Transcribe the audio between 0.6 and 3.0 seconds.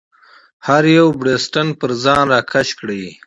هر یو بړستن پر ځان راکش کړه.